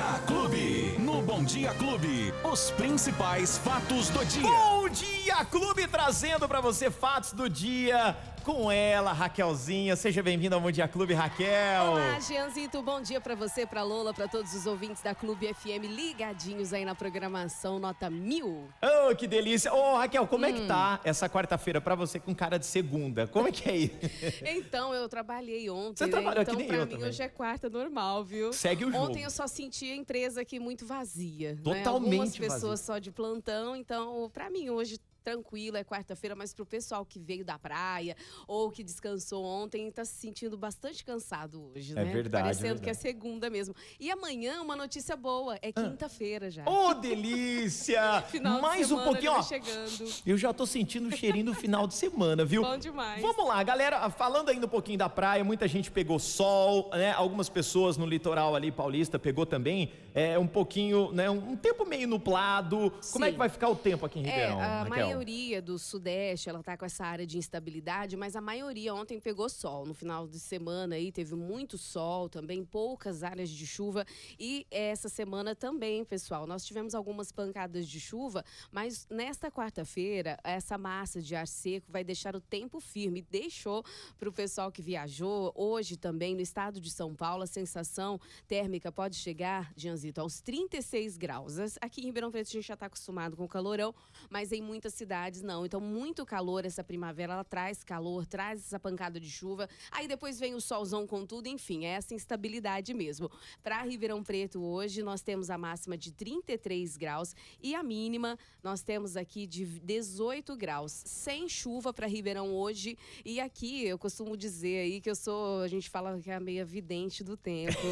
[0.00, 0.96] Dia Clube.
[0.98, 4.40] No Bom Dia Clube, os principais fatos do dia.
[4.40, 5.19] Bom Dia
[5.50, 9.94] Clube trazendo pra você fatos do dia com ela, Raquelzinha.
[9.96, 11.82] Seja bem-vinda ao Bom Dia Clube, Raquel.
[11.92, 12.82] Olá, Gianzito.
[12.82, 16.84] Bom dia pra você, pra Lola, pra todos os ouvintes da Clube FM ligadinhos aí
[16.84, 18.68] na programação Nota Mil.
[18.82, 19.72] Oh, que delícia.
[19.72, 23.26] Ô, Raquel, como é que tá essa quarta-feira pra você com cara de segunda?
[23.26, 23.96] Como é que é isso?
[24.44, 25.96] Então, eu trabalhei ontem.
[25.98, 26.10] Você né?
[26.12, 27.08] trabalhou então, que nem pra eu mim, também.
[27.08, 28.52] hoje é quarta normal, viu?
[28.52, 29.04] Segue o jogo.
[29.04, 31.54] Ontem eu só senti a empresa aqui muito vazia.
[31.54, 31.60] né?
[31.62, 32.48] Totalmente Algumas vazia.
[32.48, 34.98] pessoas só de plantão, então, pra mim, hoje.
[35.22, 38.16] Tranquilo, é quarta-feira, mas pro pessoal que veio da praia
[38.48, 42.12] ou que descansou ontem, tá se sentindo bastante cansado hoje, É né?
[42.12, 42.98] verdade, Parecendo é que é verdade.
[43.02, 43.74] segunda mesmo.
[43.98, 46.64] E amanhã, uma notícia boa, é quinta-feira já.
[46.68, 48.22] Ô, delícia!
[48.28, 49.42] Final de Mais um semana pouquinho, ó.
[49.42, 50.12] chegando.
[50.26, 52.62] Eu já tô sentindo o cheirinho do final de semana, viu?
[52.62, 53.20] Bom demais.
[53.22, 54.08] Vamos lá, galera.
[54.10, 57.12] Falando ainda um pouquinho da praia, muita gente pegou sol, né?
[57.12, 61.28] Algumas pessoas no litoral ali paulista pegou também é, um pouquinho, né?
[61.30, 62.92] Um tempo meio nublado.
[63.12, 63.32] Como é Sim.
[63.32, 65.09] que vai ficar o tempo aqui em É, Ribeirão, a Raquel?
[65.10, 69.48] Maioria do sudeste, ela tá com essa área de instabilidade, mas a maioria ontem pegou
[69.48, 69.84] sol.
[69.84, 74.06] No final de semana aí teve muito sol também, poucas áreas de chuva.
[74.38, 80.78] E essa semana também, pessoal, nós tivemos algumas pancadas de chuva, mas nesta quarta-feira, essa
[80.78, 83.22] massa de ar seco vai deixar o tempo firme.
[83.22, 83.84] Deixou
[84.18, 85.52] para o pessoal que viajou.
[85.56, 91.16] Hoje também, no estado de São Paulo, a sensação térmica pode chegar, Gianzito, aos 36
[91.16, 91.56] graus.
[91.80, 93.94] Aqui em Ribeirão Preto a gente já está acostumado com o calorão,
[94.28, 95.64] mas em muitas cidades não.
[95.64, 99.68] Então, muito calor essa primavera, ela traz calor, traz essa pancada de chuva.
[99.90, 103.30] Aí depois vem o solzão com tudo, enfim, é essa instabilidade mesmo.
[103.62, 108.82] Para Ribeirão Preto hoje, nós temos a máxima de 33 graus e a mínima nós
[108.82, 110.92] temos aqui de 18 graus.
[110.92, 112.98] Sem chuva para Ribeirão hoje.
[113.24, 116.40] E aqui eu costumo dizer aí que eu sou, a gente fala que é a
[116.40, 117.78] meia vidente do tempo.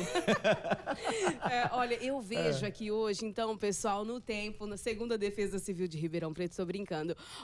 [1.50, 5.96] É, olha, eu vejo aqui hoje, então, pessoal, no tempo, na segunda Defesa Civil de
[5.96, 6.97] Ribeirão Preto, tô brincando.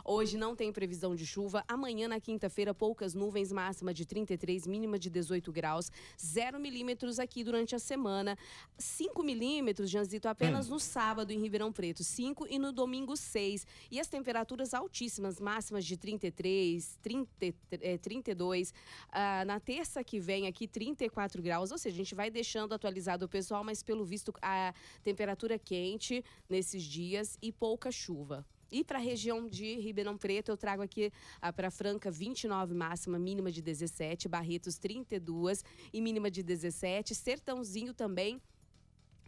[0.04, 1.64] Hoje não tem previsão de chuva.
[1.66, 5.90] Amanhã, na quinta-feira, poucas nuvens, máxima de 33, mínima de 18 graus.
[6.20, 8.36] Zero milímetros aqui durante a semana.
[8.78, 12.02] 5 milímetros, Janzito, apenas no sábado em Ribeirão Preto.
[12.02, 13.66] 5 e no domingo, 6.
[13.90, 17.28] E as temperaturas altíssimas, máximas de 33, 30,
[17.70, 18.72] eh, 32.
[19.10, 21.70] Ah, na terça que vem aqui, 34 graus.
[21.70, 26.24] Ou seja, a gente vai deixando atualizado o pessoal, mas pelo visto a temperatura quente
[26.48, 28.44] nesses dias e pouca chuva.
[28.74, 31.12] E para a região de Ribeirão Preto, eu trago aqui
[31.54, 38.42] para Franca 29 máxima, mínima de 17, Barretos 32 e mínima de 17, Sertãozinho também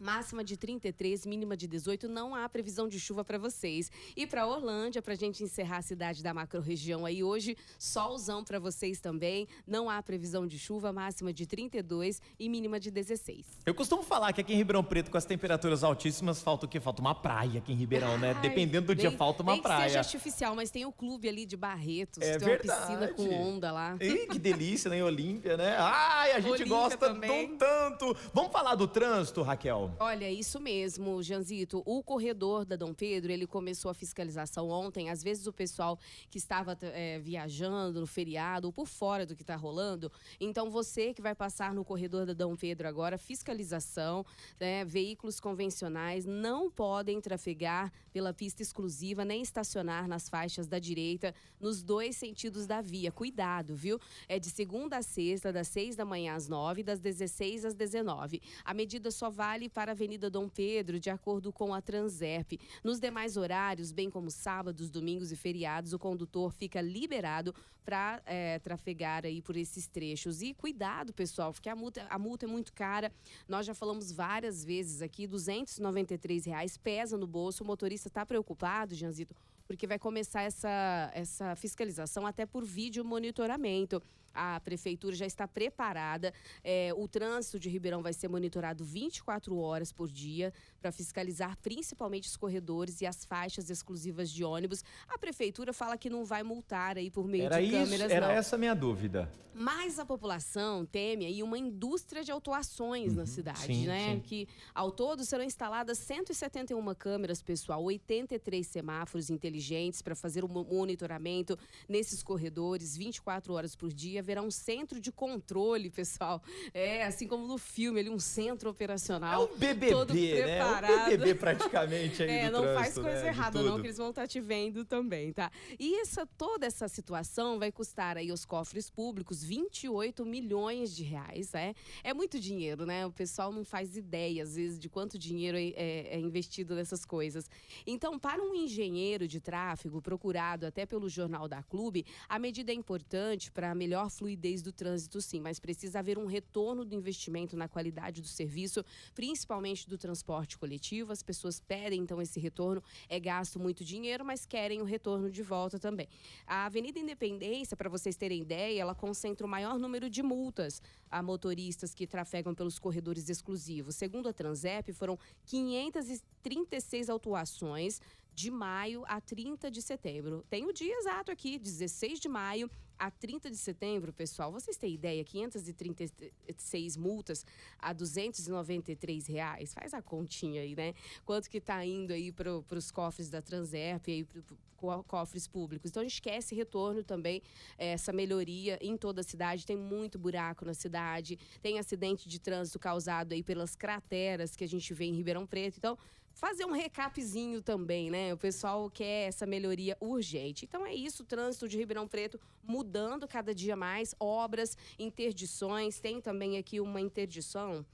[0.00, 3.90] Máxima de 33, mínima de 18, não há previsão de chuva para vocês.
[4.16, 8.58] E para Orlândia, para a gente encerrar a cidade da macro-região aí hoje, solzão para
[8.58, 13.46] vocês também, não há previsão de chuva, máxima de 32 e mínima de 16.
[13.64, 16.78] Eu costumo falar que aqui em Ribeirão Preto, com as temperaturas altíssimas, falta o quê?
[16.80, 18.32] Falta uma praia aqui em Ribeirão, né?
[18.34, 19.88] Ai, Dependendo do dia, falta uma nem que praia.
[19.88, 23.14] seja artificial, mas tem o clube ali de Barretos, É tem uma piscina verdade.
[23.14, 23.96] com onda lá.
[24.00, 25.02] Ih, que delícia, né?
[25.02, 25.76] Olímpia, né?
[25.80, 27.56] Ai, a gente Olímpia gosta também.
[27.56, 28.16] tão tanto.
[28.32, 29.85] Vamos falar do trânsito, Raquel?
[29.98, 31.82] Olha, isso mesmo, Janzito.
[31.86, 35.10] O corredor da Dom Pedro, ele começou a fiscalização ontem.
[35.10, 35.98] Às vezes o pessoal
[36.30, 40.10] que estava eh, viajando no feriado ou por fora do que está rolando.
[40.40, 44.24] Então você que vai passar no corredor da Dom Pedro agora, fiscalização,
[44.58, 44.84] né?
[44.84, 51.82] Veículos convencionais não podem trafegar pela pista exclusiva nem estacionar nas faixas da direita nos
[51.82, 53.12] dois sentidos da via.
[53.12, 54.00] Cuidado, viu?
[54.28, 58.40] É de segunda a sexta, das 6 da manhã às 9, das 16 às 19.
[58.64, 62.52] A medida só vale para a Avenida Dom Pedro, de acordo com a Transerp.
[62.82, 67.54] Nos demais horários, bem como sábados, domingos e feriados, o condutor fica liberado
[67.84, 68.22] para
[68.62, 70.40] trafegar aí por esses trechos.
[70.40, 73.12] E cuidado, pessoal, porque a multa, a multa é muito cara.
[73.46, 77.62] Nós já falamos várias vezes aqui, 293 reais pesa no bolso.
[77.62, 84.02] O motorista está preocupado, Janzito, porque vai começar essa, essa fiscalização até por vídeo monitoramento.
[84.36, 86.32] A prefeitura já está preparada.
[86.62, 92.28] É, o trânsito de Ribeirão vai ser monitorado 24 horas por dia para fiscalizar principalmente
[92.28, 94.84] os corredores e as faixas exclusivas de ônibus.
[95.08, 98.26] A prefeitura fala que não vai multar aí por meio Era de isso, câmeras, era
[98.28, 98.34] não.
[98.34, 99.32] essa a minha dúvida.
[99.58, 103.74] Mas a população teme aí uma indústria de autuações na cidade, Uhum.
[103.80, 104.14] sim, né?
[104.16, 104.20] sim.
[104.20, 110.62] Que ao todo serão instaladas 171 câmeras, pessoal, 83 semáforos inteligentes para fazer o mo-
[110.64, 111.58] monitoramento
[111.88, 116.42] nesses corredores 24 horas por dia, haverá um centro de controle, pessoal.
[116.74, 119.44] É, assim como no filme, ali um centro É operacional.
[119.44, 120.20] um BBB, todo né?
[120.30, 120.92] É preparado.
[120.92, 123.28] um BBB praticamente aí É, não faz trânsito, coisa né?
[123.28, 125.50] Errada não, que eles vão estar te vendo também, tá?
[125.78, 131.54] E essa, toda essa situação vai custar aí aos cofres públicos 28 milhões de reais,
[131.54, 131.72] é?
[132.02, 133.06] É muito dinheiro, né?
[133.06, 137.04] O pessoal não faz ideia, às vezes, de quanto dinheiro é, é- é investido nessas
[137.04, 137.48] coisas.
[137.86, 142.74] Então, para um engenheiro de tráfego, procurado até pelo Jornal da Clube, a medida é
[142.74, 147.68] importante para melhor fluidez do trânsito, sim, mas precisa haver um retorno do investimento na
[147.68, 148.84] qualidade do serviço,
[149.14, 151.12] principalmente do transporte coletivo.
[151.12, 152.82] As pessoas pedem, então, esse retorno.
[153.08, 156.08] É gasto muito dinheiro, mas querem o retorno de volta também.
[156.46, 161.22] A Avenida Independência, para vocês terem ideia, ela concentra o maior número de multas a
[161.22, 163.96] motoristas que trafegam pelos corredores exclusivos.
[163.96, 168.00] Segundo a Transep, foram 536 autuações
[168.36, 170.44] de maio a 30 de setembro.
[170.50, 174.52] Tem o dia exato aqui, 16 de maio a 30 de setembro, pessoal.
[174.52, 175.24] Vocês têm ideia?
[175.24, 177.46] 536 multas
[177.78, 179.72] a 293 reais.
[179.72, 180.92] Faz a continha aí, né?
[181.24, 185.90] Quanto que tá indo aí para os cofres da Transerp e pro, cofres públicos.
[185.90, 187.42] Então a gente quer esse retorno também,
[187.78, 189.64] eh, essa melhoria em toda a cidade.
[189.64, 194.68] Tem muito buraco na cidade, tem acidente de trânsito causado aí pelas crateras que a
[194.68, 195.78] gente vê em Ribeirão Preto.
[195.78, 195.96] Então,
[196.36, 198.32] fazer um recapzinho também, né?
[198.32, 200.66] O pessoal quer essa melhoria urgente.
[200.66, 206.20] Então é isso, o trânsito de Ribeirão Preto mudando cada dia mais, obras, interdições, tem
[206.20, 207.84] também aqui uma interdição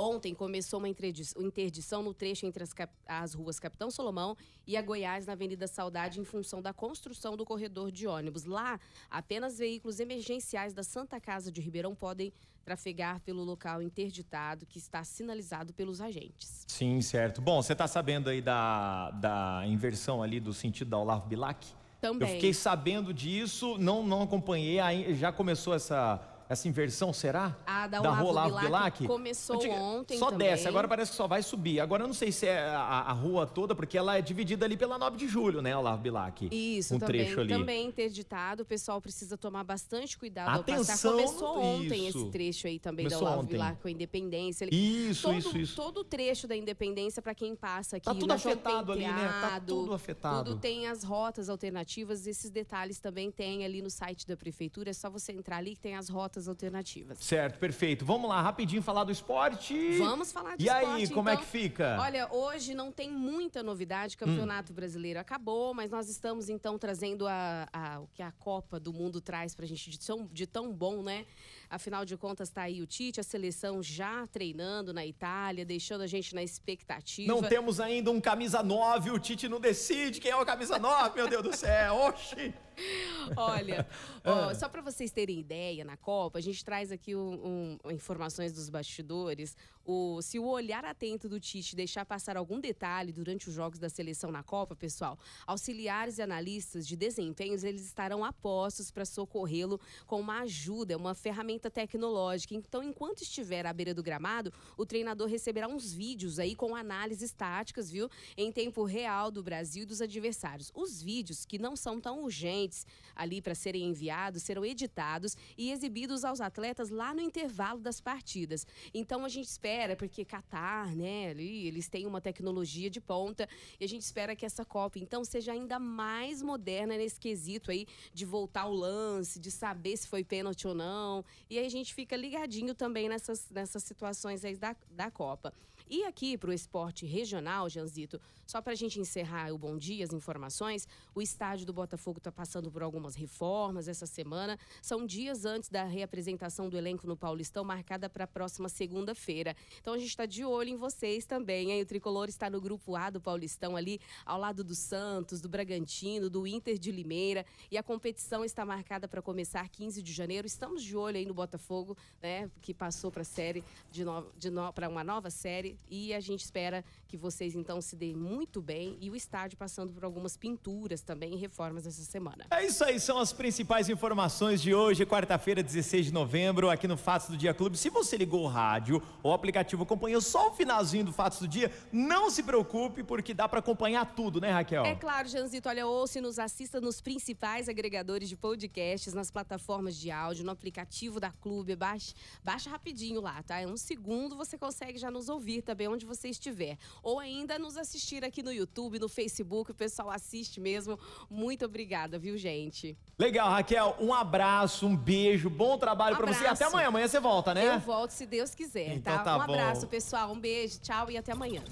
[0.00, 4.36] Ontem começou uma interdi- interdição no trecho entre as, cap- as ruas Capitão Solomão
[4.66, 8.44] e a Goiás, na Avenida Saudade, em função da construção do corredor de ônibus.
[8.44, 8.80] Lá,
[9.10, 12.32] apenas veículos emergenciais da Santa Casa de Ribeirão podem
[12.64, 16.64] trafegar pelo local interditado, que está sinalizado pelos agentes.
[16.68, 17.40] Sim, certo.
[17.40, 21.66] Bom, você tá sabendo aí da, da inversão ali do sentido da Olavo Bilac?
[22.00, 22.28] Também.
[22.28, 26.18] Eu fiquei sabendo disso, não, não acompanhei, aí já começou essa,
[26.50, 27.56] essa inversão, será?
[27.64, 30.48] A da rua Olavo Bilac começou ontem Só também.
[30.48, 31.78] desce, agora parece que só vai subir.
[31.78, 34.76] Agora eu não sei se é a, a rua toda, porque ela é dividida ali
[34.76, 36.48] pela 9 de julho, né, Olavo Bilac?
[36.50, 37.50] Isso, um também, trecho ali.
[37.50, 38.64] também interditado.
[38.64, 41.10] O pessoal precisa tomar bastante cuidado ao Atenção, passar.
[41.10, 42.18] Começou ontem isso.
[42.18, 43.52] esse trecho aí também Começou da Olavo ontem.
[43.52, 44.68] Bilac com a Independência.
[44.72, 45.76] Isso, todo, isso, isso.
[45.76, 49.28] Todo o trecho da Independência, para quem passa aqui Tá tudo afetado ali, né?
[49.40, 50.50] Tá tudo afetado.
[50.50, 52.26] Tudo tem as rotas alternativas.
[52.26, 54.90] Esses detalhes também tem ali no site da Prefeitura.
[54.90, 57.18] É só você entrar ali que tem as rotas alternativas.
[57.18, 58.04] Certo, perfeito.
[58.04, 59.98] Vamos lá, rapidinho falar do esporte.
[59.98, 61.44] Vamos falar de E aí, esporte, como é então.
[61.44, 61.96] que fica?
[62.00, 64.16] Olha, hoje não tem muita novidade.
[64.16, 64.26] Hum.
[64.26, 68.92] Campeonato Brasileiro acabou, mas nós estamos então trazendo a, a- o que a Copa do
[68.92, 71.26] Mundo traz pra gente de tão, de tão bom, né?
[71.70, 76.06] Afinal de contas, tá aí o Tite, a seleção já treinando na Itália, deixando a
[76.08, 77.32] gente na expectativa.
[77.32, 81.14] Não temos ainda um camisa 9, o Tite não decide quem é o camisa 9,
[81.14, 81.94] meu Deus do céu.
[81.94, 82.52] Oxi!
[83.36, 83.86] Olha,
[84.24, 88.52] ó, só para vocês terem ideia, na Copa, a gente traz aqui um- um- informações
[88.54, 89.54] dos bastidores.
[89.84, 93.90] O, se o olhar atento do Tite deixar passar algum detalhe durante os jogos da
[93.90, 100.18] seleção na Copa, pessoal, auxiliares e analistas de desempenhos eles estarão apostos para socorrê-lo com
[100.20, 102.54] uma ajuda, uma ferramenta tecnológica.
[102.54, 107.32] Então, enquanto estiver à beira do gramado, o treinador receberá uns vídeos aí com análises
[107.32, 110.70] táticas, viu, em tempo real do Brasil e dos adversários.
[110.74, 116.24] Os vídeos que não são tão urgentes ali para serem enviados serão editados e exibidos
[116.24, 118.66] aos atletas lá no intervalo das partidas.
[118.94, 123.48] Então a gente espera, porque Qatar, né, ali, eles têm uma tecnologia de ponta
[123.78, 127.86] e a gente espera que essa Copa então seja ainda mais moderna nesse quesito aí
[128.12, 131.24] de voltar ao lance, de saber se foi pênalti ou não.
[131.50, 135.52] E aí a gente fica ligadinho também nessas, nessas situações aí da, da Copa.
[135.92, 140.04] E aqui para o esporte regional, Janzito, só para a gente encerrar o Bom Dia,
[140.04, 144.56] as informações, o estádio do Botafogo está passando por algumas reformas essa semana.
[144.80, 149.56] São dias antes da reapresentação do elenco no Paulistão, marcada para a próxima segunda-feira.
[149.80, 151.82] Então a gente está de olho em vocês também, hein?
[151.82, 156.30] O Tricolor está no grupo A do Paulistão ali, ao lado do Santos, do Bragantino,
[156.30, 157.44] do Inter de Limeira.
[157.68, 160.46] E a competição está marcada para começar 15 de janeiro.
[160.46, 162.48] Estamos de olho aí no Botafogo, né?
[162.62, 165.79] Que passou para a série de, no, de no, para uma nova série.
[165.88, 168.96] E a gente espera que vocês então se deem muito bem.
[169.00, 172.46] E o estádio passando por algumas pinturas também e reformas essa semana.
[172.50, 176.96] É isso aí, são as principais informações de hoje, quarta-feira, 16 de novembro, aqui no
[176.96, 177.76] Fatos do Dia Clube.
[177.76, 181.48] Se você ligou o rádio ou o aplicativo acompanhou só o finalzinho do Fatos do
[181.48, 184.84] Dia, não se preocupe, porque dá pra acompanhar tudo, né, Raquel?
[184.84, 189.96] É claro, Janzito, olha, ouça e nos assista nos principais agregadores de podcasts, nas plataformas
[189.96, 191.74] de áudio, no aplicativo da Clube.
[191.74, 193.60] Baixa, baixa rapidinho lá, tá?
[193.60, 196.76] Em um segundo você consegue já nos ouvir ouvir também onde você estiver.
[197.00, 200.98] Ou ainda nos assistir aqui no YouTube, no Facebook, o pessoal assiste mesmo.
[201.30, 202.98] Muito obrigada, viu, gente?
[203.16, 203.96] Legal, Raquel.
[204.00, 206.46] Um abraço, um beijo, bom trabalho um para você.
[206.46, 206.88] Até amanhã.
[206.88, 207.76] Amanhã você volta, né?
[207.76, 209.22] Eu volto se Deus quiser, então, tá?
[209.22, 209.88] tá um abraço, bom.
[209.88, 210.32] pessoal.
[210.32, 211.62] Um beijo, tchau e até amanhã.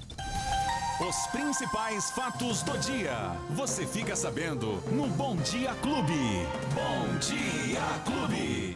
[1.00, 3.36] Os principais fatos do dia.
[3.50, 6.46] Você fica sabendo no Bom Dia Clube.
[6.74, 8.67] Bom Dia Clube.